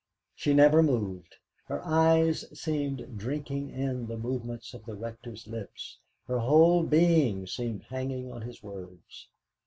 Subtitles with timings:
[0.33, 1.35] She never moved,
[1.67, 7.83] her eyes seemed drinking in the movements of the Rector's lips, her whole being seemed
[7.83, 9.27] hanging on his words.